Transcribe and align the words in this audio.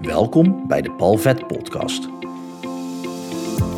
Welkom 0.00 0.66
bij 0.66 0.82
de 0.82 0.92
Palvet 0.92 1.46
Podcast. 1.46 2.08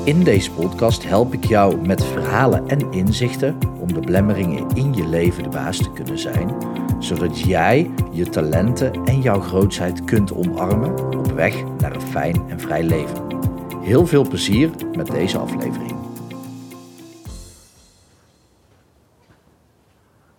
In 0.04 0.24
deze 0.24 0.52
podcast 0.52 1.04
help 1.04 1.32
ik 1.32 1.44
jou 1.44 1.86
met 1.86 2.04
verhalen 2.04 2.68
en 2.68 2.92
inzichten 2.92 3.58
om 3.80 3.92
de 3.92 4.00
blemmeringen 4.00 4.68
in 4.68 4.94
je 4.94 5.06
leven 5.06 5.42
de 5.42 5.48
baas 5.48 5.76
te 5.76 5.92
kunnen 5.92 6.18
zijn, 6.18 6.56
zodat 6.98 7.40
jij 7.40 7.90
je 8.12 8.28
talenten 8.28 9.04
en 9.04 9.20
jouw 9.20 9.40
grootheid 9.40 10.04
kunt 10.04 10.32
omarmen 10.32 11.18
op 11.18 11.32
weg 11.32 11.64
naar 11.78 11.94
een 11.94 12.00
fijn 12.00 12.50
en 12.50 12.60
vrij 12.60 12.82
leven. 12.82 13.26
Heel 13.80 14.06
veel 14.06 14.28
plezier 14.28 14.70
met 14.96 15.06
deze 15.06 15.38
aflevering. 15.38 15.96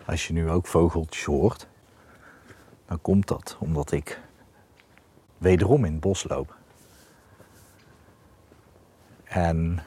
Als 0.06 0.28
je 0.28 0.34
nu 0.34 0.50
ook 0.50 0.68
vogeltjes 0.68 1.26
hoort, 1.26 1.68
dan 2.86 3.02
komt 3.02 3.28
dat 3.28 3.58
omdat 3.60 3.92
ik 3.92 4.23
wederom 5.44 5.86
in 5.86 5.92
het 5.92 6.02
bos 6.02 6.24
loop. 6.30 6.56
En 9.24 9.80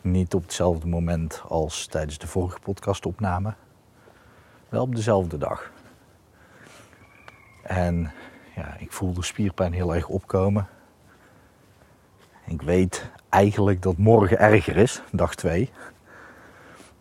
niet 0.00 0.34
op 0.34 0.42
hetzelfde 0.42 0.86
moment 0.86 1.42
als 1.48 1.86
tijdens 1.86 2.18
de 2.18 2.26
vorige 2.26 2.60
podcastopname, 2.60 3.54
wel 4.68 4.82
op 4.82 4.94
dezelfde 4.94 5.38
dag. 5.38 5.72
En 7.62 8.12
ja, 8.54 8.76
ik 8.78 8.92
voel 8.92 9.12
de 9.12 9.22
spierpijn 9.22 9.72
heel 9.72 9.94
erg 9.94 10.08
opkomen. 10.08 10.68
Ik 12.46 12.62
weet 12.62 13.10
eigenlijk 13.28 13.82
dat 13.82 13.96
morgen 13.96 14.38
erger 14.38 14.76
is, 14.76 15.02
dag 15.12 15.34
2. 15.34 15.70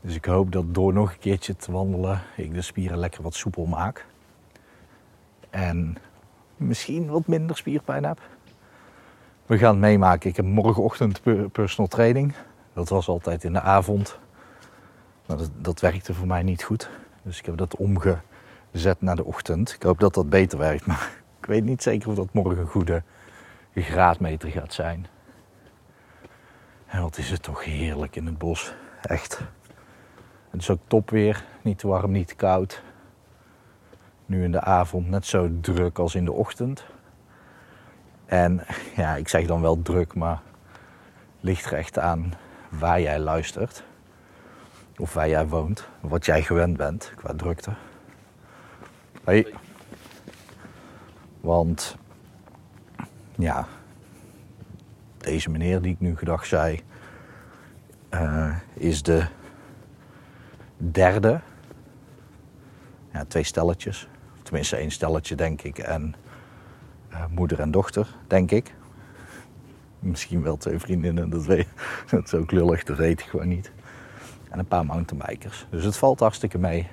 Dus 0.02 0.16
ik 0.16 0.26
hoop 0.26 0.52
dat 0.52 0.74
door 0.74 0.94
nog 0.94 1.12
een 1.12 1.20
keertje 1.20 1.56
te 1.56 1.72
wandelen 1.72 2.22
ik 2.38 2.54
de 2.54 2.62
spieren 2.62 2.98
lekker 2.98 3.24
wat 3.24 3.34
soepel 3.34 3.66
maak. 3.66 4.06
En 5.50 5.98
misschien 6.64 7.08
wat 7.08 7.28
minder 7.28 7.58
spierpijn 7.58 8.06
heb. 8.06 8.20
We 9.46 9.58
gaan 9.58 9.70
het 9.70 9.80
meemaken. 9.80 10.30
Ik 10.30 10.36
heb 10.36 10.46
morgenochtend 10.46 11.22
personal 11.52 11.88
training. 11.88 12.34
Dat 12.74 12.90
was 12.90 13.08
altijd 13.08 13.44
in 13.44 13.54
de 13.54 13.62
avond. 13.62 14.20
Maar 15.26 15.38
dat, 15.38 15.50
dat 15.58 15.80
werkte 15.80 16.14
voor 16.14 16.28
mij 16.28 16.44
niet 16.44 16.64
goed. 16.64 16.90
Dus 17.22 17.40
ik 17.40 17.46
heb 17.46 17.58
dat 17.58 17.76
omgezet 17.76 18.98
naar 19.00 19.16
de 19.16 19.24
ochtend. 19.24 19.74
Ik 19.74 19.84
hoop 19.84 20.00
dat 20.00 20.14
dat 20.14 20.30
beter 20.30 20.58
werkt. 20.58 20.86
Maar 20.86 21.12
ik 21.40 21.46
weet 21.46 21.64
niet 21.64 21.84
zeker 21.84 22.10
of 22.10 22.16
dat 22.16 22.34
morgen 22.34 22.58
een 22.58 22.68
goede 22.68 23.04
graadmeter 23.76 24.50
gaat 24.50 24.74
zijn. 24.74 25.08
En 26.86 27.02
wat 27.02 27.18
is 27.18 27.30
het 27.30 27.44
toch 27.44 27.64
heerlijk 27.64 28.16
in 28.16 28.26
het 28.26 28.38
bos. 28.38 28.74
Echt. 29.02 29.42
Het 30.50 30.62
is 30.62 30.70
ook 30.70 30.82
top 30.88 31.10
weer. 31.10 31.46
Niet 31.62 31.78
te 31.78 31.88
warm, 31.88 32.12
niet 32.12 32.28
te 32.28 32.36
koud. 32.36 32.82
Nu 34.26 34.44
in 34.44 34.52
de 34.52 34.62
avond 34.62 35.10
net 35.10 35.26
zo 35.26 35.50
druk 35.62 36.00
als 36.00 36.16
in 36.16 36.26
de 36.26 36.32
ochtend. 36.32 36.86
En 38.26 38.66
ja, 38.96 39.16
ik 39.16 39.28
zeg 39.28 39.46
dan 39.46 39.62
wel 39.62 39.82
druk, 39.82 40.16
maar 40.16 40.42
ligt 41.40 41.66
er 41.66 41.74
echt 41.74 42.00
aan 42.00 42.34
waar 42.70 43.02
jij 43.02 43.20
luistert. 43.20 43.84
Of 44.98 45.14
waar 45.14 45.30
jij 45.30 45.48
woont. 45.48 45.90
Wat 46.00 46.26
jij 46.26 46.42
gewend 46.42 46.78
bent 46.78 47.12
qua 47.16 47.34
drukte. 47.36 47.72
Hey. 49.24 49.54
Want 51.42 51.98
ja, 53.36 53.68
deze 55.18 55.50
meneer 55.50 55.82
die 55.82 55.94
ik 55.94 56.00
nu 56.00 56.18
gedag 56.18 56.46
zei, 56.46 56.82
uh, 58.12 58.56
is 58.74 59.04
de 59.04 59.26
derde. 60.78 61.40
Ja, 63.12 63.26
twee 63.26 63.44
stelletjes. 63.44 64.08
Tenminste, 64.44 64.76
één 64.76 64.92
stelletje, 64.92 65.36
denk 65.36 65.62
ik. 65.62 65.78
En 65.78 66.16
uh, 67.12 67.26
moeder 67.30 67.60
en 67.60 67.72
dochter, 67.72 68.08
denk 68.28 68.52
ik. 68.52 68.74
Misschien 70.00 70.42
wel 70.42 70.58
twee 70.58 70.80
vriendinnen, 70.80 71.30
dat, 71.30 71.46
weet, 71.46 71.68
dat 72.12 72.24
is 72.26 72.34
ook 72.34 72.52
lullig, 72.52 72.84
dat 72.84 72.98
weet 72.98 73.20
ik 73.20 73.26
gewoon 73.26 73.48
niet. 73.48 73.72
En 74.50 74.60
een 74.60 74.66
paar 74.66 74.86
mountainbikers. 74.86 75.68
Dus 75.70 75.84
het 75.84 75.98
valt 75.98 76.20
hartstikke 76.20 76.58
mee. 76.58 76.88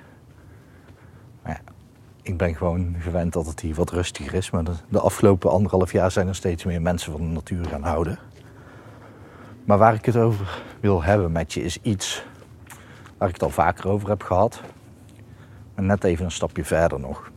Maar 1.41 1.51
ja, 1.51 1.73
ik 2.21 2.37
ben 2.37 2.55
gewoon 2.55 2.95
gewend 2.99 3.33
dat 3.33 3.45
het 3.45 3.59
hier 3.59 3.75
wat 3.75 3.89
rustiger 3.89 4.33
is. 4.33 4.49
Maar 4.49 4.63
de, 4.63 4.73
de 4.89 4.99
afgelopen 4.99 5.51
anderhalf 5.51 5.91
jaar 5.91 6.11
zijn 6.11 6.27
er 6.27 6.35
steeds 6.35 6.63
meer 6.63 6.81
mensen 6.81 7.11
van 7.11 7.21
de 7.21 7.27
natuur 7.27 7.65
gaan 7.65 7.83
houden. 7.83 8.19
Maar 9.65 9.77
waar 9.77 9.93
ik 9.93 10.05
het 10.05 10.17
over 10.17 10.61
wil 10.79 11.03
hebben 11.03 11.31
met 11.31 11.53
je 11.53 11.63
is 11.63 11.77
iets 11.81 12.25
waar 13.17 13.27
ik 13.27 13.33
het 13.33 13.43
al 13.43 13.49
vaker 13.49 13.87
over 13.87 14.09
heb 14.09 14.23
gehad. 14.23 14.61
Maar 15.75 15.85
net 15.85 16.03
even 16.03 16.25
een 16.25 16.31
stapje 16.31 16.65
verder 16.65 16.99
nog. 16.99 17.30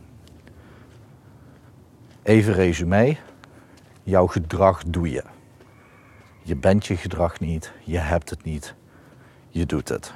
Even 2.25 2.53
resume. 2.53 3.17
Jouw 4.03 4.27
gedrag 4.27 4.83
doe 4.83 5.09
je. 5.09 5.23
Je 6.41 6.55
bent 6.55 6.85
je 6.85 6.97
gedrag 6.97 7.39
niet, 7.39 7.71
je 7.83 7.97
hebt 7.97 8.29
het 8.29 8.43
niet, 8.43 8.75
je 9.49 9.65
doet 9.65 9.89
het. 9.89 10.13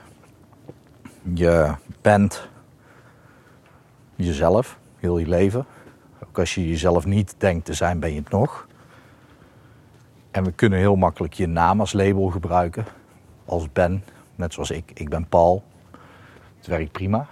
Je 1.33 1.73
bent 2.01 2.47
jezelf, 4.15 4.79
heel 4.97 5.17
je 5.17 5.27
leven. 5.27 5.65
Ook 6.27 6.39
als 6.39 6.55
je 6.55 6.67
jezelf 6.67 7.05
niet 7.05 7.35
denkt 7.37 7.65
te 7.65 7.73
zijn, 7.73 7.99
ben 7.99 8.13
je 8.13 8.19
het 8.19 8.29
nog. 8.29 8.67
En 10.31 10.43
we 10.43 10.51
kunnen 10.51 10.79
heel 10.79 10.95
makkelijk 10.95 11.33
je 11.33 11.47
naam 11.47 11.79
als 11.79 11.93
label 11.93 12.27
gebruiken. 12.27 12.85
Als 13.45 13.71
Ben, 13.71 14.03
net 14.35 14.53
zoals 14.53 14.71
ik. 14.71 14.91
Ik 14.93 15.09
ben 15.09 15.27
Paul. 15.27 15.63
Het 16.57 16.67
werkt 16.67 16.91
prima. 16.91 17.27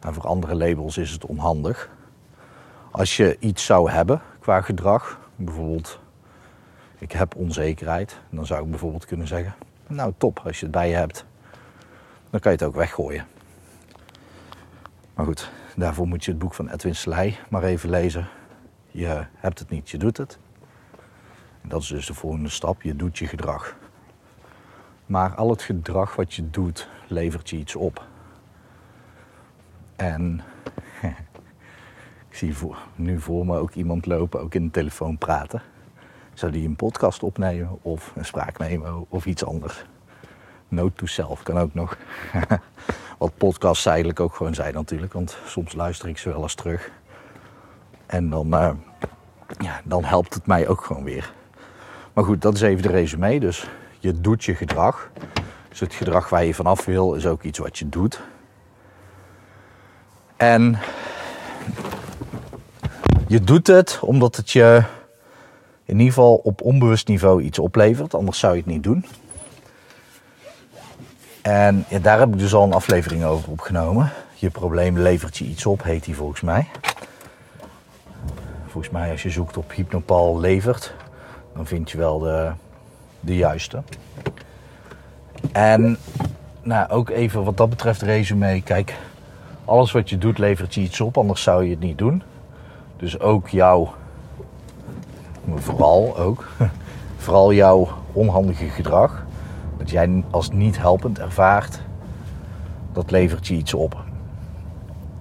En 0.00 0.14
voor 0.14 0.26
andere 0.26 0.54
labels 0.54 0.96
is 0.96 1.10
het 1.10 1.26
onhandig. 1.26 1.90
Als 2.94 3.16
je 3.16 3.36
iets 3.38 3.64
zou 3.64 3.90
hebben 3.90 4.22
qua 4.40 4.60
gedrag, 4.60 5.20
bijvoorbeeld 5.36 6.00
ik 6.98 7.12
heb 7.12 7.36
onzekerheid, 7.36 8.20
dan 8.30 8.46
zou 8.46 8.64
ik 8.64 8.70
bijvoorbeeld 8.70 9.06
kunnen 9.06 9.26
zeggen, 9.26 9.54
nou 9.86 10.12
top, 10.16 10.38
als 10.44 10.58
je 10.58 10.66
het 10.66 10.74
bij 10.74 10.88
je 10.88 10.94
hebt, 10.94 11.24
dan 12.30 12.40
kan 12.40 12.52
je 12.52 12.58
het 12.58 12.66
ook 12.66 12.74
weggooien. 12.74 13.26
Maar 15.14 15.26
goed, 15.26 15.50
daarvoor 15.76 16.06
moet 16.06 16.24
je 16.24 16.30
het 16.30 16.40
boek 16.40 16.54
van 16.54 16.68
Edwin 16.68 16.94
Slij 16.94 17.38
maar 17.48 17.62
even 17.62 17.90
lezen. 17.90 18.28
Je 18.90 19.26
hebt 19.34 19.58
het 19.58 19.70
niet, 19.70 19.90
je 19.90 19.98
doet 19.98 20.16
het. 20.16 20.38
Dat 21.62 21.82
is 21.82 21.88
dus 21.88 22.06
de 22.06 22.14
volgende 22.14 22.48
stap, 22.48 22.82
je 22.82 22.96
doet 22.96 23.18
je 23.18 23.26
gedrag. 23.26 23.76
Maar 25.06 25.34
al 25.34 25.50
het 25.50 25.62
gedrag 25.62 26.16
wat 26.16 26.34
je 26.34 26.50
doet, 26.50 26.88
levert 27.06 27.50
je 27.50 27.56
iets 27.56 27.74
op. 27.74 28.04
En 29.96 30.40
ik 32.34 32.40
zie 32.40 32.56
voor, 32.56 32.76
nu 32.94 33.20
voor 33.20 33.46
me 33.46 33.58
ook 33.58 33.74
iemand 33.74 34.06
lopen, 34.06 34.40
ook 34.40 34.54
in 34.54 34.64
de 34.64 34.70
telefoon 34.70 35.18
praten. 35.18 35.62
Zou 36.32 36.52
die 36.52 36.68
een 36.68 36.76
podcast 36.76 37.22
opnemen 37.22 37.78
of 37.82 38.12
een 38.16 38.24
spraakmemo 38.24 39.06
of 39.08 39.26
iets 39.26 39.44
anders? 39.44 39.84
Note 40.68 40.92
to 40.94 41.06
self 41.06 41.42
kan 41.42 41.58
ook 41.58 41.74
nog. 41.74 41.96
Wat 43.18 43.36
podcasts 43.36 43.86
eigenlijk 43.86 44.20
ook 44.20 44.34
gewoon 44.34 44.54
zijn 44.54 44.74
natuurlijk, 44.74 45.12
want 45.12 45.36
soms 45.46 45.74
luister 45.74 46.08
ik 46.08 46.18
ze 46.18 46.28
wel 46.28 46.42
eens 46.42 46.54
terug. 46.54 46.90
En 48.06 48.30
dan, 48.30 48.46
uh, 48.46 48.70
ja, 49.58 49.80
dan 49.84 50.04
helpt 50.04 50.34
het 50.34 50.46
mij 50.46 50.68
ook 50.68 50.84
gewoon 50.84 51.04
weer. 51.04 51.32
Maar 52.12 52.24
goed, 52.24 52.42
dat 52.42 52.54
is 52.54 52.60
even 52.60 52.82
de 52.82 52.88
resume. 52.88 53.40
Dus 53.40 53.68
je 53.98 54.20
doet 54.20 54.44
je 54.44 54.54
gedrag. 54.54 55.10
Dus 55.68 55.80
het 55.80 55.94
gedrag 55.94 56.28
waar 56.28 56.44
je 56.44 56.54
vanaf 56.54 56.84
wil 56.84 57.14
is 57.14 57.26
ook 57.26 57.42
iets 57.42 57.58
wat 57.58 57.78
je 57.78 57.88
doet. 57.88 58.20
En 60.36 60.78
je 63.34 63.40
doet 63.40 63.66
het 63.66 63.98
omdat 64.00 64.36
het 64.36 64.50
je 64.50 64.82
in 65.84 65.98
ieder 65.98 66.12
geval 66.12 66.34
op 66.34 66.62
onbewust 66.62 67.08
niveau 67.08 67.42
iets 67.42 67.58
oplevert. 67.58 68.14
Anders 68.14 68.38
zou 68.38 68.52
je 68.52 68.58
het 68.58 68.70
niet 68.70 68.82
doen. 68.82 69.04
En 71.42 71.84
ja, 71.88 71.98
daar 71.98 72.18
heb 72.18 72.28
ik 72.28 72.38
dus 72.38 72.54
al 72.54 72.64
een 72.64 72.72
aflevering 72.72 73.24
over 73.24 73.50
opgenomen. 73.50 74.12
Je 74.34 74.50
probleem 74.50 74.98
levert 74.98 75.36
je 75.36 75.44
iets 75.44 75.66
op, 75.66 75.82
heet 75.82 76.04
die 76.04 76.16
volgens 76.16 76.40
mij. 76.40 76.66
Volgens 78.66 78.92
mij 78.92 79.10
als 79.10 79.22
je 79.22 79.30
zoekt 79.30 79.56
op 79.56 79.72
Hypnopal 79.72 80.40
levert, 80.40 80.94
dan 81.54 81.66
vind 81.66 81.90
je 81.90 81.98
wel 81.98 82.18
de, 82.18 82.50
de 83.20 83.36
juiste. 83.36 83.82
En 85.52 85.98
nou, 86.62 86.90
ook 86.90 87.10
even 87.10 87.44
wat 87.44 87.56
dat 87.56 87.70
betreft 87.70 88.02
resume. 88.02 88.62
Kijk, 88.62 88.94
alles 89.64 89.92
wat 89.92 90.10
je 90.10 90.18
doet 90.18 90.38
levert 90.38 90.74
je 90.74 90.80
iets 90.80 91.00
op, 91.00 91.18
anders 91.18 91.42
zou 91.42 91.64
je 91.64 91.70
het 91.70 91.80
niet 91.80 91.98
doen. 91.98 92.22
Dus 93.04 93.20
ook 93.20 93.48
jouw, 93.48 93.94
vooral 95.54 96.16
ook, 96.18 96.46
vooral 97.24 97.52
jouw 97.52 97.88
onhandige 98.12 98.68
gedrag, 98.68 99.24
wat 99.78 99.90
jij 99.90 100.24
als 100.30 100.50
niet 100.50 100.78
helpend 100.78 101.18
ervaart, 101.18 101.80
dat 102.92 103.10
levert 103.10 103.46
je 103.46 103.54
iets 103.54 103.74
op. 103.74 104.04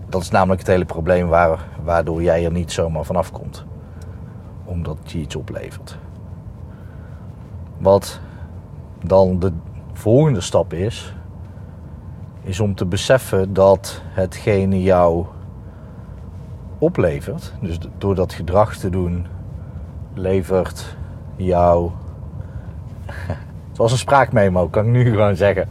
Dat 0.10 0.22
is 0.22 0.30
namelijk 0.30 0.60
het 0.60 0.70
hele 0.70 0.86
probleem 0.86 1.28
waar, 1.28 1.60
waardoor 1.84 2.24
jij 2.24 2.46
er 2.46 2.52
niet 2.52 2.72
zomaar 2.72 3.06
vanaf 3.06 3.32
komt. 3.32 3.66
Omdat 4.66 4.98
je 5.06 5.18
iets 5.18 5.36
oplevert. 5.36 5.98
Wat 7.78 8.20
dan 9.02 9.40
de 9.40 9.52
volgende 9.94 10.42
stap 10.42 10.74
is, 10.74 11.16
is 12.42 12.60
om 12.60 12.76
te 12.76 12.86
beseffen 12.86 13.54
dat 13.54 14.02
hetgene 14.04 14.82
jou 14.82 15.26
oplevert, 16.84 17.54
dus 17.62 17.78
door 17.98 18.16
dat 18.16 18.34
gedrag 18.34 18.76
te 18.76 18.90
doen, 18.90 19.26
levert 20.14 20.98
jou. 21.36 21.92
Het 23.70 23.78
was 23.78 23.92
een 23.92 23.98
spraakmemo, 23.98 24.68
kan 24.68 24.86
ik 24.86 24.92
nu 24.92 25.10
gewoon 25.12 25.36
zeggen. 25.36 25.68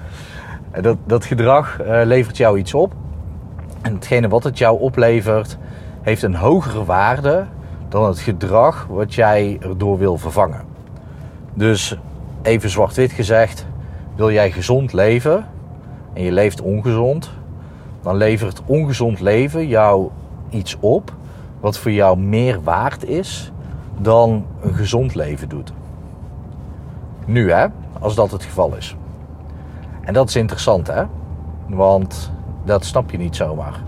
Dat, 0.81 0.97
dat 1.05 1.25
gedrag 1.25 1.81
uh, 1.81 2.00
levert 2.05 2.37
jou 2.37 2.59
iets 2.59 2.75
op. 2.75 2.93
En 3.82 3.94
hetgene 3.94 4.29
wat 4.29 4.44
het 4.44 4.59
jou 4.59 4.81
oplevert, 4.81 5.59
heeft 6.03 6.23
een 6.23 6.35
hogere 6.35 6.85
waarde 6.85 7.47
dan 7.88 8.06
het 8.06 8.19
gedrag 8.19 8.87
wat 8.91 9.15
jij 9.15 9.58
erdoor 9.61 9.99
wil 9.99 10.19
vervangen. 10.19 10.61
Dus 11.55 11.97
even 12.43 12.70
zwart-wit 12.70 13.12
gezegd, 13.12 13.67
wil 14.17 14.32
jij 14.32 14.50
gezond 14.50 14.93
leven 14.93 15.47
en 16.12 16.23
je 16.23 16.32
leeft 16.32 16.61
ongezond, 16.61 17.31
dan 18.03 18.17
levert 18.17 18.62
ongezond 18.67 19.20
leven 19.20 19.69
jou 19.69 20.11
iets 20.53 20.77
op 20.81 21.15
wat 21.61 21.79
voor 21.79 21.91
jou 21.91 22.19
meer 22.19 22.63
waard 22.63 23.05
is 23.05 23.53
dan 23.99 24.45
een 24.61 24.75
gezond 24.75 25.15
leven 25.15 25.49
doet. 25.49 25.73
Nu 27.27 27.53
hè, 27.53 27.67
als 28.01 28.15
dat 28.15 28.31
het 28.31 28.43
geval 28.43 28.77
is. 28.77 28.97
En 30.01 30.13
dat 30.13 30.29
is 30.29 30.37
interessant 30.37 30.87
hè, 30.87 31.05
want 31.67 32.33
dat 32.65 32.85
snap 32.85 33.11
je 33.11 33.19
niet 33.19 33.37
zomaar. 33.37 33.83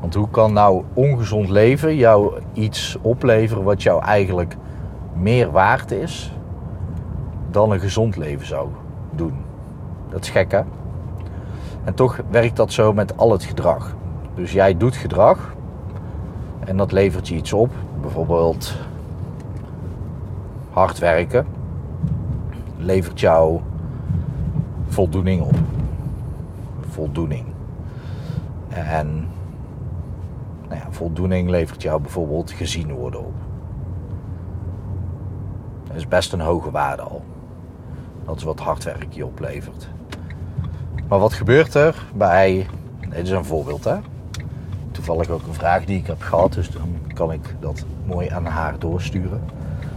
Want 0.00 0.14
hoe 0.14 0.30
kan 0.30 0.52
nou 0.52 0.82
ongezond 0.94 1.48
leven 1.48 1.96
jou 1.96 2.40
iets 2.52 2.96
opleveren 3.00 3.64
wat 3.64 3.82
jou 3.82 4.02
eigenlijk 4.02 4.56
meer 5.12 5.50
waard 5.50 5.90
is 5.90 6.32
dan 7.50 7.72
een 7.72 7.80
gezond 7.80 8.16
leven 8.16 8.46
zou 8.46 8.68
doen? 9.10 9.34
Dat 10.10 10.20
is 10.20 10.30
gek 10.30 10.52
hè? 10.52 10.60
En 11.84 11.94
toch 11.94 12.20
werkt 12.30 12.56
dat 12.56 12.72
zo 12.72 12.92
met 12.92 13.16
al 13.16 13.32
het 13.32 13.44
gedrag. 13.44 13.94
Dus 14.34 14.52
jij 14.52 14.76
doet 14.76 14.96
gedrag 14.96 15.54
en 16.66 16.76
dat 16.76 16.92
levert 16.92 17.28
je 17.28 17.34
iets 17.34 17.52
op. 17.52 17.72
Bijvoorbeeld 18.00 18.74
hard 20.70 20.98
werken 20.98 21.46
levert 22.78 23.20
jou 23.20 23.60
voldoening 24.86 25.42
op. 25.42 25.54
Voldoening. 26.88 27.44
En 28.68 29.28
nou 30.68 30.80
voldoening 30.90 31.50
levert 31.50 31.82
jou 31.82 32.00
bijvoorbeeld 32.00 32.50
gezien 32.50 32.92
worden 32.92 33.20
op. 33.20 33.34
Dat 35.86 35.96
is 35.96 36.08
best 36.08 36.32
een 36.32 36.40
hoge 36.40 36.70
waarde 36.70 37.02
al. 37.02 37.24
Dat 38.24 38.36
is 38.36 38.42
wat 38.42 38.60
hard 38.60 38.84
werk 38.84 39.12
je 39.12 39.26
oplevert. 39.26 39.88
Maar 41.08 41.18
wat 41.18 41.32
gebeurt 41.32 41.74
er 41.74 42.06
bij. 42.14 42.66
Dit 43.08 43.26
is 43.26 43.30
een 43.30 43.44
voorbeeld, 43.44 43.84
hè? 43.84 43.96
Toevallig 44.96 45.30
ook 45.30 45.46
een 45.46 45.54
vraag 45.54 45.84
die 45.84 45.98
ik 45.98 46.06
heb 46.06 46.22
gehad, 46.22 46.52
dus 46.52 46.70
dan 46.70 46.96
kan 47.14 47.32
ik 47.32 47.54
dat 47.60 47.84
mooi 48.04 48.28
aan 48.28 48.46
haar 48.46 48.78
doorsturen. 48.78 49.40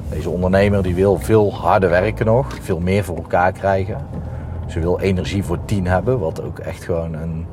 Deze 0.10 0.30
ondernemer 0.30 0.84
die 0.84 0.96
wil 0.96 1.18
veel 1.18 1.54
harder 1.54 1.90
werken 1.90 2.26
nog, 2.26 2.58
veel 2.62 2.80
meer 2.80 3.04
voor 3.04 3.16
elkaar 3.16 3.52
krijgen. 3.52 4.06
Ze 4.68 4.80
wil 4.80 5.00
energie 5.00 5.44
voor 5.44 5.66
tien 5.66 5.88
hebben, 5.88 6.20
wat 6.20 6.42
ook 6.42 6.60
echt 6.60 6.84
gewoon 6.84 7.14
een, 7.14 7.46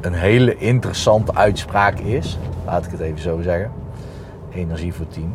een 0.00 0.12
hele 0.12 0.56
interessante 0.56 1.34
uitspraak 1.34 1.98
is. 1.98 2.38
Laat 2.66 2.84
ik 2.84 2.90
het 2.90 3.00
even 3.00 3.20
zo 3.20 3.40
zeggen. 3.40 3.70
Energie 4.50 4.94
voor 4.94 5.08
tien. 5.08 5.34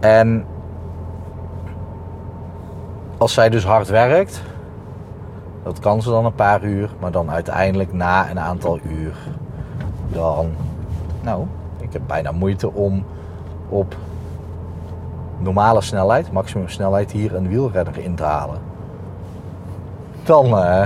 En 0.00 0.44
als 3.18 3.32
zij 3.32 3.48
dus 3.48 3.64
hard 3.64 3.88
werkt, 3.88 4.42
dat 5.66 5.78
kan 5.78 6.02
ze 6.02 6.10
dan 6.10 6.24
een 6.24 6.34
paar 6.34 6.64
uur, 6.64 6.90
maar 7.00 7.10
dan 7.10 7.30
uiteindelijk 7.30 7.92
na 7.92 8.30
een 8.30 8.40
aantal 8.40 8.78
uur, 8.88 9.16
dan, 10.08 10.50
nou, 11.22 11.46
ik 11.80 11.92
heb 11.92 12.02
bijna 12.06 12.32
moeite 12.32 12.72
om 12.72 13.04
op 13.68 13.96
normale 15.38 15.80
snelheid, 15.80 16.32
maximum 16.32 16.68
snelheid, 16.68 17.12
hier 17.12 17.34
een 17.34 17.48
wielrenner 17.48 17.98
in 17.98 18.14
te 18.14 18.22
halen. 18.22 18.58
Dan, 20.24 20.46
uh, 20.46 20.84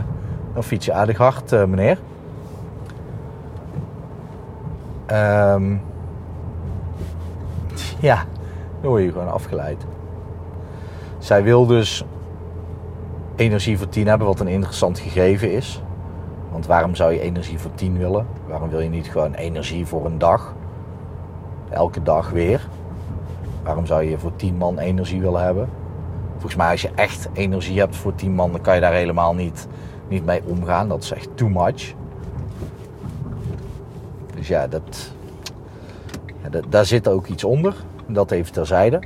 dan 0.54 0.62
fiets 0.62 0.86
je 0.86 0.92
aardig 0.92 1.16
hard, 1.16 1.52
uh, 1.52 1.64
meneer. 1.64 1.98
Um, 5.06 5.82
ja, 7.98 8.24
dan 8.80 8.90
word 8.90 9.02
je 9.02 9.12
gewoon 9.12 9.32
afgeleid. 9.32 9.86
Zij 11.18 11.42
wil 11.42 11.66
dus 11.66 12.04
energie 13.40 13.78
voor 13.78 13.88
10 13.88 14.06
hebben, 14.06 14.26
wat 14.26 14.40
een 14.40 14.48
interessant 14.48 14.98
gegeven 14.98 15.52
is. 15.52 15.82
Want 16.50 16.66
waarom 16.66 16.94
zou 16.94 17.12
je 17.12 17.20
energie 17.20 17.58
voor 17.58 17.75
10 17.75 17.98
willen? 17.98 18.26
Waarom 18.46 18.69
wil 18.69 18.81
je 18.81 18.88
niet 18.88 19.06
gewoon 19.06 19.34
energie 19.34 19.87
voor 19.87 20.06
een 20.06 20.19
dag? 20.19 20.54
Elke 21.70 22.02
dag 22.02 22.31
weer. 22.31 22.69
Waarom 23.62 23.87
zou 23.87 24.02
je 24.02 24.19
voor 24.19 24.37
10 24.37 24.56
man 24.56 24.78
energie 24.78 25.20
willen 25.20 25.42
hebben? 25.42 25.69
Volgens 26.32 26.54
mij 26.54 26.70
als 26.70 26.82
je 26.82 26.90
echt 26.94 27.28
energie 27.32 27.78
hebt 27.78 27.96
voor 27.96 28.14
10 28.14 28.32
man, 28.34 28.52
dan 28.52 28.60
kan 28.60 28.75
je 28.75 28.81
daar 28.81 28.92
helemaal 28.92 29.34
niet, 29.34 29.66
niet 30.08 30.25
mee 30.25 30.42
omgaan. 30.44 30.88
Dat 30.88 31.02
is 31.02 31.12
echt 31.12 31.28
too 31.34 31.48
much. 31.48 31.94
Dus 34.37 34.48
ja, 34.48 34.66
dat, 34.66 35.12
ja 36.42 36.48
dat, 36.48 36.64
daar 36.69 36.84
zit 36.84 37.08
ook 37.08 37.26
iets 37.26 37.44
onder. 37.44 37.75
Dat 38.06 38.31
even 38.31 38.52
terzijde. 38.52 39.02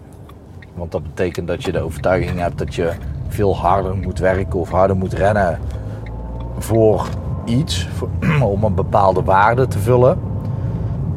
Want 0.74 0.92
dat 0.92 1.02
betekent 1.02 1.48
dat 1.48 1.64
je 1.64 1.72
de 1.72 1.80
overtuiging 1.80 2.38
hebt 2.38 2.58
dat 2.58 2.74
je 2.74 2.92
veel 3.34 3.56
harder 3.56 3.96
moet 3.96 4.18
werken 4.18 4.58
of 4.58 4.70
harder 4.70 4.96
moet 4.96 5.12
rennen 5.12 5.58
voor 6.58 7.06
iets, 7.44 7.88
om 8.54 8.64
een 8.64 8.74
bepaalde 8.74 9.22
waarde 9.22 9.66
te 9.66 9.78
vullen. 9.78 10.18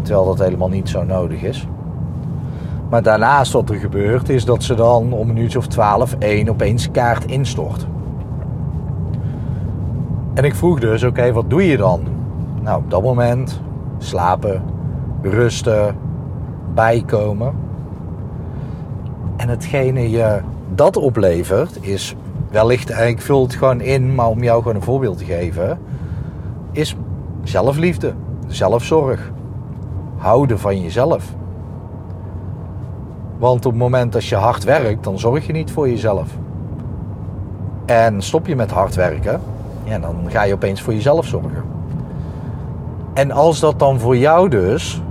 Terwijl 0.01 0.25
dat 0.25 0.39
helemaal 0.39 0.69
niet 0.69 0.89
zo 0.89 1.03
nodig 1.03 1.41
is. 1.41 1.67
Maar 2.89 3.03
daarnaast 3.03 3.51
wat 3.51 3.69
er 3.69 3.75
gebeurt 3.75 4.29
is 4.29 4.45
dat 4.45 4.63
ze 4.63 4.75
dan 4.75 5.13
om 5.13 5.29
een 5.29 5.37
uurtje 5.37 5.57
of 5.57 5.67
12, 5.67 6.15
1 6.19 6.49
opeens 6.49 6.91
kaart 6.91 7.25
instort. 7.25 7.87
En 10.33 10.43
ik 10.43 10.55
vroeg 10.55 10.79
dus, 10.79 11.03
oké, 11.03 11.31
wat 11.31 11.49
doe 11.49 11.67
je 11.67 11.77
dan? 11.77 12.01
Nou, 12.61 12.77
op 12.77 12.91
dat 12.91 13.03
moment 13.03 13.61
slapen, 13.97 14.61
rusten, 15.21 15.95
bijkomen. 16.73 17.53
En 19.37 19.49
hetgene 19.49 20.09
je 20.09 20.39
dat 20.75 20.97
oplevert 20.97 21.77
is 21.81 22.15
wellicht, 22.51 22.89
ik 22.99 23.21
vul 23.21 23.41
het 23.41 23.55
gewoon 23.55 23.81
in, 23.81 24.15
maar 24.15 24.27
om 24.27 24.43
jou 24.43 24.61
gewoon 24.61 24.75
een 24.75 24.81
voorbeeld 24.81 25.17
te 25.17 25.25
geven, 25.25 25.79
is 26.71 26.95
zelfliefde, 27.43 28.13
zelfzorg, 28.47 29.31
houden 30.17 30.59
van 30.59 30.81
jezelf. 30.81 31.35
Want 33.37 33.65
op 33.65 33.71
het 33.71 33.81
moment 33.81 34.13
dat 34.13 34.25
je 34.25 34.35
hard 34.35 34.63
werkt, 34.63 35.03
dan 35.03 35.19
zorg 35.19 35.47
je 35.47 35.53
niet 35.53 35.71
voor 35.71 35.89
jezelf. 35.89 36.29
En 37.85 38.21
stop 38.21 38.47
je 38.47 38.55
met 38.55 38.71
hard 38.71 38.95
werken, 38.95 39.41
ja, 39.83 39.99
dan 39.99 40.15
ga 40.27 40.43
je 40.43 40.53
opeens 40.53 40.81
voor 40.81 40.93
jezelf 40.93 41.25
zorgen. 41.25 41.63
En 43.13 43.31
als 43.31 43.59
dat 43.59 43.79
dan 43.79 43.99
voor 43.99 44.17
jou 44.17 44.49
dus, 44.49 45.01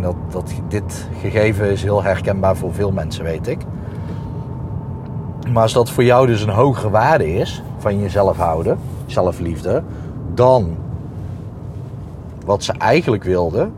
en 0.00 0.06
dat, 0.06 0.32
dat, 0.32 0.52
dit 0.68 1.08
gegeven 1.20 1.70
is 1.70 1.82
heel 1.82 2.02
herkenbaar 2.02 2.56
voor 2.56 2.74
veel 2.74 2.92
mensen, 2.92 3.24
weet 3.24 3.46
ik. 3.46 3.58
Maar 5.52 5.62
als 5.62 5.72
dat 5.72 5.90
voor 5.90 6.04
jou 6.04 6.26
dus 6.26 6.42
een 6.42 6.48
hogere 6.48 6.90
waarde 6.90 7.34
is 7.34 7.62
van 7.78 8.00
jezelf 8.00 8.36
houden, 8.36 8.78
zelfliefde, 9.06 9.82
dan 10.34 10.76
wat 12.44 12.64
ze 12.64 12.72
eigenlijk 12.72 13.24
wilden, 13.24 13.72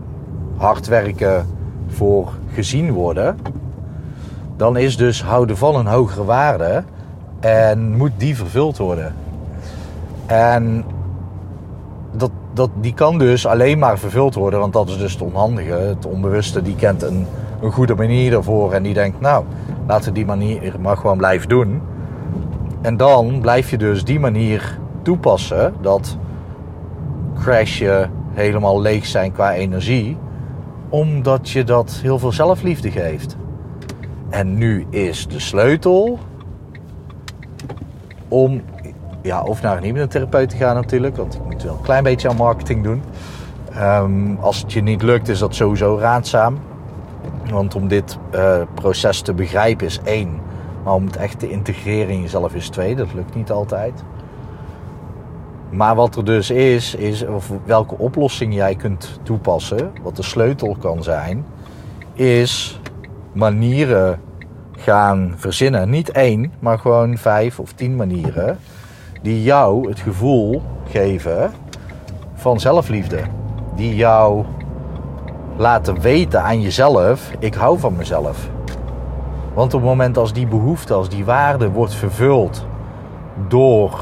hard 0.57 0.87
werken 0.87 1.47
voor 1.87 2.33
gezien 2.53 2.93
worden, 2.93 3.39
dan 4.57 4.77
is 4.77 4.97
dus 4.97 5.23
houden 5.23 5.57
van 5.57 5.77
een 5.77 5.87
hogere 5.87 6.25
waarde 6.25 6.85
en 7.41 7.97
moet 7.97 8.13
die 8.17 8.37
vervuld 8.37 8.79
worden. 8.79 9.15
En 10.27 10.85
dat, 12.17 12.31
dat, 12.53 12.71
die 12.75 12.95
kan 12.95 13.19
dus 13.19 13.47
alleen 13.47 13.79
maar 13.79 13.99
vervuld 13.99 14.35
worden, 14.35 14.61
want 14.61 14.73
dat 14.73 14.89
is 14.89 14.99
dus 14.99 15.13
het 15.13 15.23
onhandige. 15.23 15.73
Het 15.73 16.07
onbewuste 16.07 16.63
die 16.63 16.77
kent 16.77 17.03
een, 17.03 17.27
een 17.61 17.73
goede 17.73 17.95
manier 17.95 18.31
daarvoor 18.31 18.73
en 18.73 18.83
die 18.83 18.95
denkt, 18.95 19.21
nou, 19.21 19.45
laten 19.87 20.09
we 20.09 20.15
die 20.15 20.27
manier 20.27 20.75
maar 20.81 20.97
gewoon 20.97 21.17
blijven 21.17 21.49
doen. 21.49 21.81
En 22.81 22.97
dan 22.97 23.41
blijf 23.41 23.71
je 23.71 23.79
dus 23.79 24.05
die 24.05 24.21
manier 24.21 24.79
toepassen, 25.03 25.75
dat 25.81 26.17
crashen, 27.41 28.11
helemaal 28.33 28.81
leeg 28.81 29.07
zijn 29.07 29.33
qua 29.33 29.55
energie, 29.55 30.17
omdat 30.89 31.51
je 31.51 31.65
dat 31.65 31.99
heel 32.03 32.19
veel 32.19 32.33
zelfliefde 32.33 32.91
geeft. 32.91 33.37
En 34.31 34.55
nu 34.55 34.87
is 34.91 35.27
de 35.27 35.39
sleutel 35.39 36.19
om 38.29 38.63
ja, 39.23 39.43
of 39.43 39.63
naar 39.63 39.77
een 39.77 39.83
hypnotherapeut 39.83 40.49
te 40.49 40.57
gaan 40.57 40.75
natuurlijk. 40.75 41.17
Want 41.17 41.41
een 41.71 41.81
klein 41.83 42.03
beetje 42.03 42.29
aan 42.29 42.37
marketing 42.37 42.83
doen. 42.83 43.03
Um, 43.79 44.39
als 44.41 44.61
het 44.61 44.73
je 44.73 44.83
niet 44.83 45.03
lukt 45.03 45.29
is 45.29 45.39
dat 45.39 45.55
sowieso 45.55 45.99
raadzaam. 45.99 46.59
Want 47.51 47.75
om 47.75 47.89
dit 47.89 48.19
uh, 48.35 48.57
proces 48.75 49.21
te 49.21 49.35
begrijpen 49.35 49.87
is 49.87 50.01
één. 50.05 50.41
Maar 50.85 50.95
om 50.95 51.07
het 51.07 51.17
echt 51.17 51.39
te 51.39 51.51
integreren 51.51 52.09
in 52.09 52.21
jezelf 52.21 52.55
is 52.55 52.69
twee. 52.69 52.97
Dat 52.97 53.15
lukt 53.15 53.35
niet 53.35 53.51
altijd. 53.51 54.03
Maar 55.71 55.95
wat 55.95 56.17
er 56.17 56.25
dus 56.25 56.51
is, 56.51 56.95
is 56.95 57.27
of 57.27 57.51
welke 57.65 57.99
oplossing 57.99 58.55
jij 58.55 58.75
kunt 58.75 59.21
toepassen, 59.23 59.93
wat 60.03 60.17
de 60.17 60.23
sleutel 60.23 60.77
kan 60.81 61.03
zijn, 61.03 61.45
is 62.15 62.81
manieren 63.33 64.21
gaan 64.77 65.35
verzinnen. 65.37 65.91
Niet 65.91 66.11
één, 66.11 66.53
maar 66.59 66.79
gewoon 66.79 67.17
vijf 67.17 67.59
of 67.59 67.73
tien 67.73 67.97
manieren 67.97 68.59
die 69.23 69.43
jou 69.43 69.89
het 69.89 70.01
gevoel 70.01 70.63
geven 70.93 71.51
van 72.35 72.61
zelfliefde. 72.61 73.21
Die 73.77 73.95
jou 73.95 74.45
laten 75.57 76.01
weten 76.01 76.43
aan 76.43 76.61
jezelf, 76.61 77.31
ik 77.39 77.55
hou 77.55 77.79
van 77.79 77.97
mezelf. 77.97 78.49
Want 79.55 79.75
op 79.75 79.81
het 79.81 79.89
moment 79.89 80.17
als 80.17 80.33
die 80.33 80.47
behoefte, 80.47 80.95
als 80.95 81.09
die 81.09 81.25
waarde 81.25 81.71
wordt 81.71 81.95
vervuld 81.95 82.67
door 83.49 84.01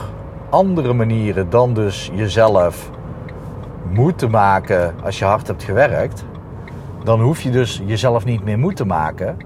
andere 0.50 0.92
manieren 0.92 1.50
dan 1.50 1.74
dus 1.74 2.10
jezelf 2.14 2.90
moe 3.92 4.14
te 4.14 4.28
maken 4.28 4.94
als 5.04 5.18
je 5.18 5.24
hard 5.24 5.46
hebt 5.46 5.62
gewerkt, 5.62 6.24
dan 7.04 7.20
hoef 7.20 7.40
je 7.40 7.50
dus 7.50 7.82
jezelf 7.86 8.24
niet 8.24 8.44
meer 8.44 8.58
moe 8.58 8.72
te 8.72 8.84
maken, 8.84 9.36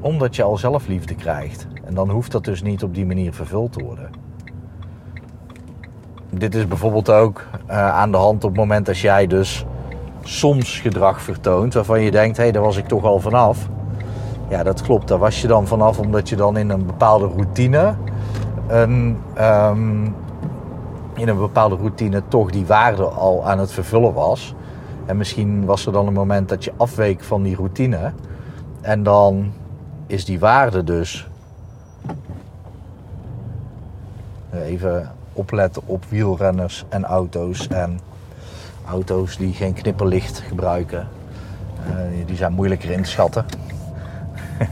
omdat 0.00 0.36
je 0.36 0.42
al 0.42 0.56
zelfliefde 0.56 1.14
krijgt. 1.14 1.66
En 1.84 1.94
dan 1.94 2.10
hoeft 2.10 2.32
dat 2.32 2.44
dus 2.44 2.62
niet 2.62 2.82
op 2.82 2.94
die 2.94 3.06
manier 3.06 3.32
vervuld 3.32 3.72
te 3.72 3.84
worden. 3.84 4.23
Dit 6.38 6.54
is 6.54 6.68
bijvoorbeeld 6.68 7.10
ook 7.10 7.46
uh, 7.70 7.88
aan 7.88 8.10
de 8.10 8.16
hand 8.16 8.44
op 8.44 8.50
het 8.50 8.58
moment 8.58 8.88
als 8.88 9.00
jij 9.00 9.26
dus 9.26 9.66
soms 10.22 10.80
gedrag 10.80 11.20
vertoont 11.20 11.74
waarvan 11.74 12.00
je 12.00 12.10
denkt, 12.10 12.36
hé, 12.36 12.42
hey, 12.42 12.52
daar 12.52 12.62
was 12.62 12.76
ik 12.76 12.86
toch 12.86 13.04
al 13.04 13.20
vanaf. 13.20 13.68
Ja, 14.48 14.62
dat 14.62 14.82
klopt. 14.82 15.08
Daar 15.08 15.18
was 15.18 15.40
je 15.40 15.46
dan 15.46 15.66
vanaf 15.66 15.98
omdat 15.98 16.28
je 16.28 16.36
dan 16.36 16.56
in 16.56 16.70
een 16.70 16.86
bepaalde 16.86 17.26
routine, 17.26 17.94
een, 18.68 19.18
um, 19.40 20.14
in 21.14 21.28
een 21.28 21.38
bepaalde 21.38 21.76
routine 21.76 22.22
toch 22.28 22.50
die 22.50 22.66
waarde 22.66 23.04
al 23.04 23.48
aan 23.48 23.58
het 23.58 23.72
vervullen 23.72 24.12
was. 24.12 24.54
En 25.06 25.16
misschien 25.16 25.64
was 25.64 25.86
er 25.86 25.92
dan 25.92 26.06
een 26.06 26.12
moment 26.12 26.48
dat 26.48 26.64
je 26.64 26.72
afweek 26.76 27.22
van 27.22 27.42
die 27.42 27.56
routine. 27.56 28.12
En 28.80 29.02
dan 29.02 29.52
is 30.06 30.24
die 30.24 30.38
waarde 30.38 30.84
dus. 30.84 31.28
Even 34.52 35.13
opletten 35.34 35.82
op 35.86 36.04
wielrenners 36.08 36.84
en 36.88 37.04
auto's. 37.04 37.68
En 37.68 38.00
auto's 38.88 39.36
die 39.36 39.52
geen 39.52 39.72
knipperlicht 39.72 40.38
gebruiken. 40.38 41.08
Uh, 41.88 42.26
die 42.26 42.36
zijn 42.36 42.52
moeilijker 42.52 42.90
in 42.90 43.02
te 43.02 43.10
schatten. 43.10 43.44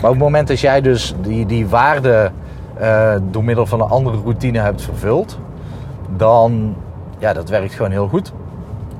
maar 0.00 0.10
op 0.10 0.10
het 0.10 0.18
moment 0.18 0.48
dat 0.48 0.60
jij 0.60 0.80
dus 0.80 1.14
die, 1.20 1.46
die 1.46 1.66
waarde 1.66 2.30
uh, 2.80 3.14
door 3.30 3.44
middel 3.44 3.66
van 3.66 3.80
een 3.80 3.88
andere 3.88 4.16
routine 4.16 4.58
hebt 4.58 4.82
vervuld, 4.82 5.38
dan 6.16 6.76
ja, 7.18 7.32
dat 7.32 7.48
werkt 7.48 7.74
gewoon 7.74 7.90
heel 7.90 8.08
goed. 8.08 8.32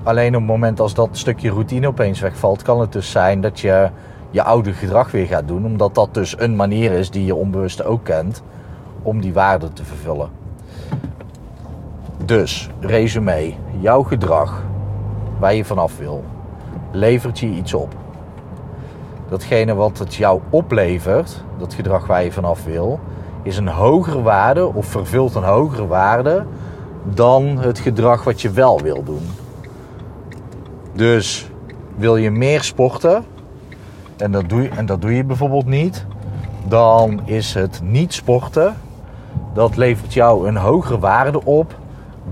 Alleen 0.02 0.34
op 0.34 0.40
het 0.40 0.50
moment 0.50 0.80
als 0.80 0.94
dat 0.94 1.08
stukje 1.12 1.50
routine 1.50 1.86
opeens 1.86 2.20
wegvalt, 2.20 2.62
kan 2.62 2.80
het 2.80 2.92
dus 2.92 3.10
zijn 3.10 3.40
dat 3.40 3.60
je 3.60 3.88
je 4.30 4.42
oude 4.42 4.72
gedrag 4.72 5.10
weer 5.10 5.26
gaat 5.26 5.48
doen. 5.48 5.64
Omdat 5.64 5.94
dat 5.94 6.14
dus 6.14 6.38
een 6.38 6.56
manier 6.56 6.92
is 6.92 7.10
die 7.10 7.24
je 7.24 7.34
onbewust 7.34 7.84
ook 7.84 8.04
kent 8.04 8.42
om 9.04 9.20
die 9.20 9.32
waarde 9.32 9.72
te 9.72 9.84
vervullen. 9.84 10.28
Dus, 12.24 12.68
resume, 12.80 13.54
jouw 13.80 14.02
gedrag 14.02 14.62
waar 15.38 15.54
je 15.54 15.64
vanaf 15.64 15.98
wil, 15.98 16.24
levert 16.90 17.38
je 17.38 17.46
iets 17.46 17.74
op. 17.74 17.94
Datgene 19.28 19.74
wat 19.74 19.98
het 19.98 20.14
jou 20.14 20.40
oplevert, 20.50 21.44
dat 21.58 21.74
gedrag 21.74 22.06
waar 22.06 22.24
je 22.24 22.32
vanaf 22.32 22.64
wil, 22.64 23.00
is 23.42 23.56
een 23.56 23.68
hogere 23.68 24.22
waarde 24.22 24.74
of 24.74 24.86
vervult 24.86 25.34
een 25.34 25.42
hogere 25.42 25.86
waarde 25.86 26.44
dan 27.04 27.58
het 27.58 27.78
gedrag 27.78 28.24
wat 28.24 28.40
je 28.40 28.50
wel 28.50 28.80
wil 28.80 29.02
doen. 29.02 29.22
Dus 30.92 31.50
wil 31.96 32.16
je 32.16 32.30
meer 32.30 32.62
sporten 32.62 33.24
en 34.16 34.32
dat 34.32 34.48
doe 34.48 34.62
je, 34.62 34.68
en 34.68 34.86
dat 34.86 35.00
doe 35.00 35.16
je 35.16 35.24
bijvoorbeeld 35.24 35.66
niet, 35.66 36.06
dan 36.66 37.20
is 37.24 37.54
het 37.54 37.80
niet 37.82 38.12
sporten, 38.12 38.76
dat 39.54 39.76
levert 39.76 40.14
jou 40.14 40.48
een 40.48 40.56
hogere 40.56 40.98
waarde 40.98 41.44
op 41.44 41.74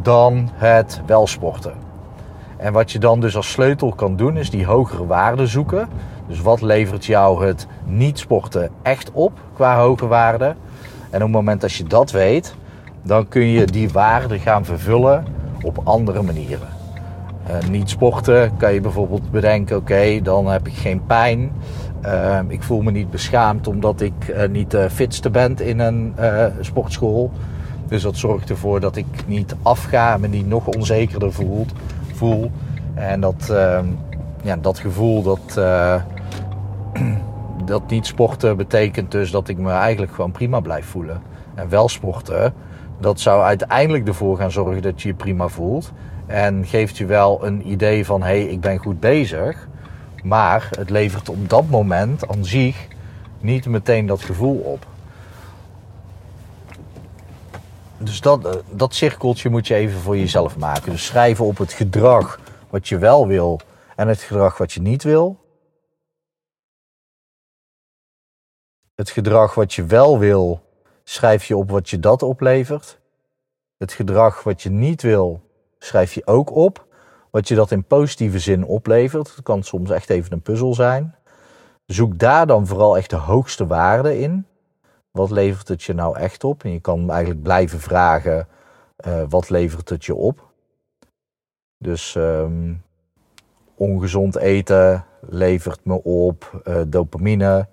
dan 0.03 0.49
het 0.53 1.01
wel 1.07 1.27
sporten. 1.27 1.73
En 2.57 2.73
wat 2.73 2.93
je 2.93 2.99
dan 2.99 3.21
dus 3.21 3.37
als 3.37 3.51
sleutel 3.51 3.93
kan 3.93 4.17
doen, 4.17 4.37
is 4.37 4.51
die 4.51 4.67
hogere 4.67 5.07
waarde 5.07 5.47
zoeken. 5.47 5.89
Dus 6.27 6.41
wat 6.41 6.61
levert 6.61 7.05
jou 7.05 7.47
het 7.47 7.67
niet 7.85 8.19
sporten 8.19 8.71
echt 8.83 9.11
op 9.13 9.33
qua 9.55 9.79
hoge 9.79 10.07
waarde? 10.07 10.55
En 11.11 11.19
op 11.19 11.23
het 11.23 11.31
moment 11.31 11.61
dat 11.61 11.73
je 11.73 11.85
dat 11.85 12.11
weet, 12.11 12.55
dan 13.03 13.29
kun 13.29 13.47
je 13.47 13.65
die 13.65 13.91
waarde 13.91 14.39
gaan 14.39 14.65
vervullen 14.65 15.25
op 15.63 15.81
andere 15.85 16.23
manieren. 16.23 16.69
Uh, 17.51 17.69
niet 17.69 17.91
sporten 17.91 18.57
kan 18.57 18.73
je 18.75 18.81
bijvoorbeeld 18.81 19.31
bedenken: 19.31 19.77
oké, 19.77 20.21
dan 20.23 20.47
heb 20.47 20.67
ik 20.67 20.75
geen 20.75 21.07
pijn. 21.07 21.53
Uh, 22.05 22.39
ik 22.49 22.63
voel 22.63 22.83
me 22.83 22.91
niet 22.91 23.11
beschaamd 23.11 23.67
omdat 23.67 24.01
ik 24.01 24.13
uh, 24.29 24.49
niet 24.49 24.71
de 24.71 24.91
fitste 24.91 25.31
ben 25.31 25.59
in 25.59 25.79
een 25.79 26.15
sportschool. 26.61 27.31
Dus 27.89 28.03
dat 28.03 28.17
zorgt 28.17 28.51
ervoor 28.51 28.81
dat 28.81 28.97
ik 28.97 29.07
niet 29.27 29.55
afga, 29.63 30.17
me 30.17 30.29
niet 30.29 30.47
nog 30.47 30.67
onzekerder 30.67 31.33
voel. 31.33 31.67
voel. 32.15 32.51
En 32.95 33.21
dat, 33.21 33.51
ehm, 33.51 33.87
ja, 34.43 34.57
dat 34.57 34.79
gevoel 34.79 35.23
dat, 35.23 35.55
dat 37.65 37.83
niet 37.89 38.07
sporten 38.07 38.57
betekent 38.57 39.11
dus 39.11 39.31
dat 39.31 39.49
ik 39.49 39.59
me 39.59 39.71
eigenlijk 39.71 40.13
gewoon 40.13 40.33
prima 40.33 40.61
blijf 40.61 40.87
voelen. 40.87 41.23
En 41.55 41.69
wel 41.69 41.89
sporten 41.89 42.55
dat 43.03 43.21
zou 43.21 43.43
uiteindelijk 43.43 44.09
ervoor 44.09 44.37
gaan 44.37 44.51
zorgen 44.51 44.83
dat 44.83 45.03
je 45.03 45.09
je 45.09 45.15
prima 45.15 45.49
voelt. 45.49 45.93
En 46.27 46.67
geeft 46.67 46.97
je 46.97 47.07
wel 47.07 47.47
een 47.47 47.71
idee 47.71 48.07
van 48.07 48.23
hé, 48.23 48.27
hey, 48.27 48.45
ik 48.45 48.61
ben 48.61 48.79
goed 48.79 49.01
bezig. 49.01 49.69
Maar 50.23 50.69
het 50.71 50.91
levert 50.91 51.29
op 51.29 51.49
dat 51.49 51.69
moment 51.69 52.29
aan 52.29 52.45
zich 52.45 52.89
niet 53.41 53.67
meteen 53.67 54.07
dat 54.07 54.23
gevoel 54.23 54.59
op. 54.59 54.87
Dus 57.99 58.21
dat, 58.21 58.45
eh, 58.45 58.53
dat 58.71 58.95
cirkeltje 58.95 59.49
moet 59.49 59.67
je 59.67 59.75
even 59.75 60.01
voor 60.01 60.17
jezelf 60.17 60.57
maken. 60.57 60.93
Dus 60.93 61.05
schrijven 61.05 61.45
op 61.45 61.59
het 61.59 61.73
gedrag 61.73 62.41
wat 62.71 62.89
je 62.89 62.99
wel 62.99 63.27
wil 63.27 63.61
en 63.97 64.09
het 64.09 64.21
gedrag 64.21 64.59
wat 64.59 64.73
je 64.73 64.81
niet 64.81 65.03
wil. 65.03 65.41
Het 68.95 69.11
gedrag 69.11 69.55
wat 69.55 69.75
je 69.75 69.85
wel 69.85 70.19
wil, 70.19 70.63
schrijf 71.05 71.45
je 71.45 71.57
op 71.57 71.71
wat 71.71 71.91
je 71.91 71.99
dat 71.99 72.23
oplevert. 72.23 73.01
Het 73.77 73.93
gedrag 73.93 74.43
wat 74.43 74.63
je 74.63 74.71
niet 74.71 75.03
wil, 75.03 75.41
schrijf 75.79 76.13
je 76.13 76.27
ook 76.27 76.55
op. 76.55 76.87
Wat 77.33 77.49
je 77.49 77.55
dat 77.55 77.71
in 77.71 77.85
positieve 77.85 78.39
zin 78.39 78.65
oplevert. 78.65 79.35
Het 79.35 79.45
kan 79.45 79.63
soms 79.63 79.91
echt 79.91 80.11
even 80.11 80.33
een 80.33 80.43
puzzel 80.43 80.75
zijn. 80.75 81.15
Zoek 81.87 82.19
daar 82.19 82.47
dan 82.47 82.67
vooral 82.67 82.97
echt 82.97 83.11
de 83.11 83.17
hoogste 83.17 83.67
waarde 83.67 84.19
in. 84.19 84.47
Wat 85.11 85.31
levert 85.31 85.69
het 85.69 85.83
je 85.83 85.93
nou 85.93 86.19
echt 86.19 86.45
op? 86.45 86.65
En 86.65 86.73
je 86.73 86.81
kan 86.81 87.11
eigenlijk 87.11 87.43
blijven 87.43 87.81
vragen: 87.81 88.49
uh, 89.07 89.23
wat 89.29 89.51
levert 89.51 89.89
het 89.89 90.05
je 90.05 90.15
op? 90.15 90.51
Dus 91.79 92.15
um, 92.15 92.83
ongezond 93.75 94.37
eten 94.37 95.05
levert 95.21 95.85
me 95.85 96.03
op 96.03 96.63
uh, 96.65 96.81
dopamine. 96.87 97.69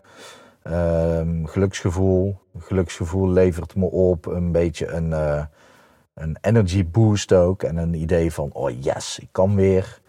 Um, 0.63 1.47
geluksgevoel. 1.47 2.37
Geluksgevoel 2.57 3.29
levert 3.29 3.75
me 3.75 3.85
op 3.85 4.25
een 4.25 4.51
beetje 4.51 4.87
een, 4.87 5.09
uh, 5.09 5.43
een 6.19 6.37
energy 6.41 6.85
boost 6.85 7.33
ook. 7.33 7.63
En 7.63 7.77
een 7.77 7.93
idee 7.93 8.33
van, 8.33 8.49
oh 8.53 8.71
yes, 8.79 9.19
ik 9.19 9.27
kan 9.31 9.55
weer. 9.55 9.99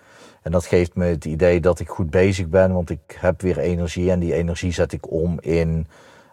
En 0.43 0.53
dat 0.53 0.67
geeft 0.67 0.95
me 0.95 1.05
het 1.05 1.25
idee 1.25 1.61
dat 1.61 1.81
ik 1.81 1.89
goed 1.89 2.11
bezig 2.11 2.49
ben, 2.49 2.73
want 2.73 2.91
ik 2.91 3.19
heb 3.21 3.41
weer 3.41 3.59
energie. 3.59 4.11
En 4.11 4.21
die 4.21 4.35
energie 4.35 4.73
zet 4.73 4.93
ik 4.93 5.11
om 5.11 5.39
in 5.41 5.87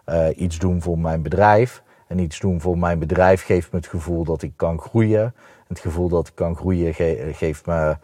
uh, 0.08 0.26
iets 0.36 0.58
doen 0.58 0.82
voor 0.82 0.98
mijn 0.98 1.22
bedrijf. 1.22 1.82
En 2.06 2.18
iets 2.18 2.40
doen 2.40 2.60
voor 2.60 2.78
mijn 2.78 2.98
bedrijf 2.98 3.44
geeft 3.44 3.72
me 3.72 3.78
het 3.78 3.88
gevoel 3.88 4.24
dat 4.24 4.42
ik 4.42 4.52
kan 4.56 4.80
groeien. 4.80 5.34
Het 5.68 5.78
gevoel 5.78 6.08
dat 6.08 6.28
ik 6.28 6.34
kan 6.34 6.56
groeien 6.56 6.94
ge 6.94 7.30
geeft 7.32 7.66
me 7.66 7.96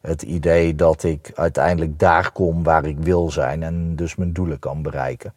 het 0.00 0.22
idee 0.22 0.74
dat 0.74 1.02
ik 1.02 1.32
uiteindelijk 1.34 1.98
daar 1.98 2.32
kom 2.32 2.62
waar 2.62 2.84
ik 2.84 2.98
wil 2.98 3.30
zijn 3.30 3.62
en 3.62 3.96
dus 3.96 4.16
mijn 4.16 4.32
doelen 4.32 4.58
kan 4.58 4.82
bereiken 4.82 5.34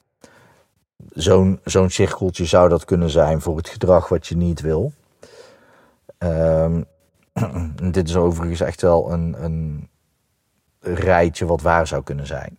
zo'n 1.14 1.60
zo'n 1.64 1.90
cirkeltje 1.90 2.46
zou 2.46 2.70
dat 2.70 2.86
kunnen 2.86 3.10
zijn 3.10 3.42
voor 3.42 3.58
het 3.58 3.70
gedrag 3.70 4.10
wat 4.10 4.28
je 4.28 4.38
niet 4.38 4.62
wil. 4.62 4.92
Um, 6.24 6.86
dit 7.92 8.10
is 8.10 8.16
overigens 8.16 8.62
echt 8.62 8.82
wel 8.82 9.12
een, 9.12 9.44
een 9.44 9.90
rijtje 10.80 11.46
wat 11.46 11.62
waar 11.62 11.88
zou 11.88 12.04
kunnen 12.04 12.28
zijn. 12.28 12.58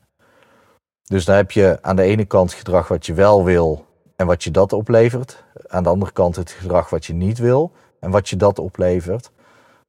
Dus 1.05 1.25
dan 1.25 1.37
heb 1.37 1.51
je 1.51 1.79
aan 1.81 1.97
de 1.97 2.03
ene 2.03 2.25
kant 2.25 2.53
gedrag 2.53 2.89
wat 2.89 3.07
je 3.07 3.15
wel 3.15 3.45
wil 3.45 3.87
en 4.17 4.27
wat 4.27 4.45
je 4.45 4.51
dat 4.51 4.73
oplevert. 4.73 5.45
Aan 5.67 5.83
de 5.83 5.89
andere 5.89 6.13
kant 6.13 6.37
het 6.37 6.51
gedrag 6.51 6.91
wat 6.91 7.07
je 7.07 7.15
niet 7.15 7.39
wil 7.39 7.73
en 8.01 8.11
wat 8.11 8.29
je 8.29 8.37
dat 8.37 8.59
oplevert. 8.59 9.31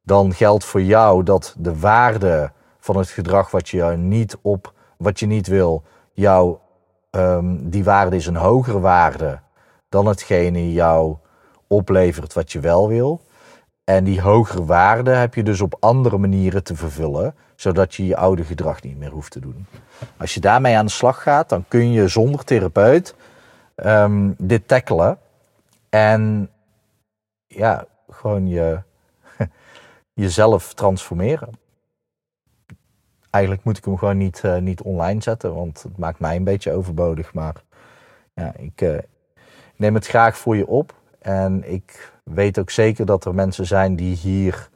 Dan 0.01 0.33
geldt 0.33 0.65
voor 0.65 0.81
jou 0.81 1.23
dat 1.23 1.55
de 1.57 1.79
waarde 1.79 2.51
van 2.79 2.97
het 2.97 3.09
gedrag 3.09 3.51
wat 3.51 3.69
je 3.69 3.83
niet 3.83 4.37
op, 4.41 4.73
wat 4.97 5.19
je 5.19 5.25
niet 5.25 5.47
wil, 5.47 5.83
jou 6.13 6.57
um, 7.11 7.69
die 7.69 7.83
waarde 7.83 8.15
is 8.15 8.27
een 8.27 8.35
hogere 8.35 8.79
waarde 8.79 9.39
dan 9.89 10.05
hetgene 10.05 10.71
jou 10.71 11.15
oplevert 11.67 12.33
wat 12.33 12.51
je 12.51 12.59
wel 12.59 12.87
wil. 12.87 13.21
En 13.85 14.03
die 14.03 14.21
hogere 14.21 14.65
waarde 14.65 15.11
heb 15.11 15.35
je 15.35 15.43
dus 15.43 15.61
op 15.61 15.77
andere 15.79 16.17
manieren 16.17 16.63
te 16.63 16.75
vervullen, 16.75 17.35
zodat 17.55 17.95
je 17.95 18.05
je 18.05 18.17
oude 18.17 18.43
gedrag 18.43 18.81
niet 18.81 18.97
meer 18.97 19.09
hoeft 19.09 19.31
te 19.31 19.39
doen. 19.39 19.65
Als 20.17 20.33
je 20.33 20.39
daarmee 20.39 20.77
aan 20.77 20.85
de 20.85 20.91
slag 20.91 21.21
gaat, 21.21 21.49
dan 21.49 21.65
kun 21.67 21.91
je 21.91 22.07
zonder 22.07 22.43
therapeut 22.43 23.15
ehm, 23.75 24.31
dit 24.37 24.67
tackelen. 24.67 25.17
En 25.89 26.49
ja, 27.47 27.85
gewoon 28.09 28.47
je, 28.47 28.79
jezelf 30.13 30.73
transformeren. 30.73 31.49
Eigenlijk 33.29 33.63
moet 33.63 33.77
ik 33.77 33.85
hem 33.85 33.97
gewoon 33.97 34.17
niet, 34.17 34.41
uh, 34.45 34.57
niet 34.57 34.81
online 34.81 35.21
zetten, 35.21 35.55
want 35.55 35.83
het 35.83 35.97
maakt 35.97 36.19
mij 36.19 36.35
een 36.35 36.43
beetje 36.43 36.71
overbodig. 36.71 37.33
Maar 37.33 37.55
ja, 38.33 38.53
ik 38.57 38.81
uh, 38.81 38.97
neem 39.75 39.93
het 39.95 40.07
graag 40.07 40.37
voor 40.37 40.55
je 40.55 40.67
op. 40.67 40.93
En 41.19 41.71
ik 41.71 42.13
weet 42.33 42.59
ook 42.59 42.69
zeker 42.69 43.05
dat 43.05 43.25
er 43.25 43.35
mensen 43.35 43.65
zijn 43.65 43.95
die 43.95 44.15
hier 44.15 44.69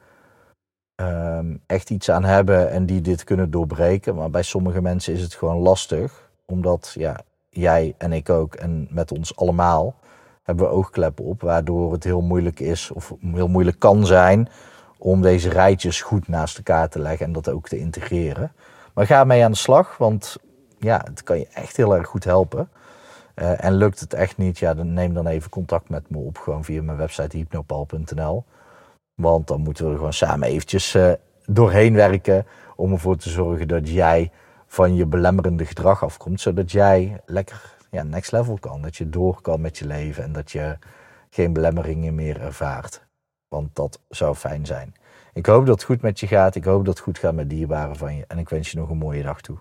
um, 0.96 1.62
echt 1.66 1.90
iets 1.90 2.10
aan 2.10 2.24
hebben 2.24 2.70
en 2.70 2.86
die 2.86 3.00
dit 3.00 3.24
kunnen 3.24 3.50
doorbreken. 3.50 4.14
Maar 4.14 4.30
bij 4.30 4.42
sommige 4.42 4.82
mensen 4.82 5.12
is 5.12 5.22
het 5.22 5.34
gewoon 5.34 5.58
lastig, 5.58 6.30
omdat 6.46 6.92
ja, 6.94 7.20
jij 7.48 7.94
en 7.98 8.12
ik 8.12 8.28
ook 8.30 8.54
en 8.54 8.88
met 8.90 9.12
ons 9.12 9.36
allemaal 9.36 9.94
hebben 10.42 10.64
we 10.64 10.72
oogkleppen 10.72 11.24
op, 11.24 11.40
waardoor 11.40 11.92
het 11.92 12.04
heel 12.04 12.20
moeilijk 12.20 12.60
is 12.60 12.90
of 12.90 13.14
heel 13.20 13.48
moeilijk 13.48 13.78
kan 13.78 14.06
zijn 14.06 14.48
om 14.98 15.22
deze 15.22 15.48
rijtjes 15.48 16.02
goed 16.02 16.28
naast 16.28 16.56
elkaar 16.56 16.88
te 16.88 16.98
leggen 16.98 17.26
en 17.26 17.32
dat 17.32 17.48
ook 17.48 17.68
te 17.68 17.78
integreren. 17.78 18.52
Maar 18.94 19.06
ga 19.06 19.24
mee 19.24 19.44
aan 19.44 19.50
de 19.50 19.56
slag, 19.56 19.96
want 19.96 20.36
ja, 20.78 21.00
het 21.04 21.22
kan 21.22 21.38
je 21.38 21.48
echt 21.54 21.76
heel 21.76 21.96
erg 21.96 22.06
goed 22.06 22.24
helpen. 22.24 22.68
Uh, 23.34 23.64
en 23.64 23.74
lukt 23.74 24.00
het 24.00 24.14
echt 24.14 24.36
niet, 24.36 24.58
ja, 24.58 24.74
dan 24.74 24.92
neem 24.92 25.14
dan 25.14 25.26
even 25.26 25.50
contact 25.50 25.88
met 25.88 26.10
me 26.10 26.18
op, 26.18 26.38
gewoon 26.38 26.64
via 26.64 26.82
mijn 26.82 26.98
website 26.98 27.36
hypnopal.nl. 27.36 28.44
Want 29.14 29.46
dan 29.46 29.60
moeten 29.60 29.84
we 29.84 29.90
er 29.90 29.96
gewoon 29.96 30.12
samen 30.12 30.48
eventjes 30.48 30.94
uh, 30.94 31.12
doorheen 31.46 31.94
werken 31.94 32.46
om 32.76 32.92
ervoor 32.92 33.16
te 33.16 33.30
zorgen 33.30 33.68
dat 33.68 33.88
jij 33.88 34.30
van 34.66 34.94
je 34.94 35.06
belemmerende 35.06 35.66
gedrag 35.66 36.04
afkomt, 36.04 36.40
zodat 36.40 36.70
jij 36.70 37.20
lekker 37.26 37.76
ja, 37.90 38.02
next 38.02 38.32
level 38.32 38.58
kan. 38.58 38.82
Dat 38.82 38.96
je 38.96 39.08
door 39.08 39.40
kan 39.40 39.60
met 39.60 39.78
je 39.78 39.86
leven 39.86 40.24
en 40.24 40.32
dat 40.32 40.52
je 40.52 40.78
geen 41.30 41.52
belemmeringen 41.52 42.14
meer 42.14 42.40
ervaart. 42.40 43.06
Want 43.48 43.76
dat 43.76 44.00
zou 44.08 44.34
fijn 44.34 44.66
zijn. 44.66 44.94
Ik 45.32 45.46
hoop 45.46 45.66
dat 45.66 45.74
het 45.74 45.84
goed 45.84 46.02
met 46.02 46.20
je 46.20 46.26
gaat. 46.26 46.54
Ik 46.54 46.64
hoop 46.64 46.84
dat 46.84 46.94
het 46.94 47.02
goed 47.02 47.18
gaat 47.18 47.34
met 47.34 47.50
dierbaren 47.50 47.96
van 47.96 48.16
je. 48.16 48.24
En 48.28 48.38
ik 48.38 48.48
wens 48.48 48.70
je 48.70 48.78
nog 48.78 48.90
een 48.90 48.96
mooie 48.96 49.22
dag 49.22 49.40
toe. 49.40 49.58